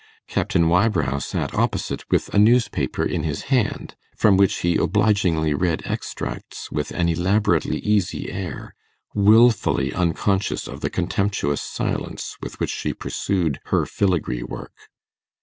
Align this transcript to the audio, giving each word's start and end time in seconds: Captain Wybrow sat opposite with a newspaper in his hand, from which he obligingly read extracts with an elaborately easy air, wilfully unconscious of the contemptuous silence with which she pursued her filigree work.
Captain 0.27 0.67
Wybrow 0.67 1.19
sat 1.19 1.53
opposite 1.53 2.09
with 2.09 2.29
a 2.33 2.39
newspaper 2.39 3.05
in 3.05 3.21
his 3.21 3.43
hand, 3.53 3.93
from 4.17 4.35
which 4.35 4.61
he 4.61 4.75
obligingly 4.75 5.53
read 5.53 5.83
extracts 5.85 6.71
with 6.71 6.89
an 6.89 7.07
elaborately 7.07 7.77
easy 7.81 8.31
air, 8.31 8.73
wilfully 9.13 9.93
unconscious 9.93 10.67
of 10.67 10.81
the 10.81 10.89
contemptuous 10.89 11.61
silence 11.61 12.35
with 12.41 12.59
which 12.59 12.71
she 12.71 12.93
pursued 12.95 13.59
her 13.65 13.85
filigree 13.85 14.41
work. 14.41 14.73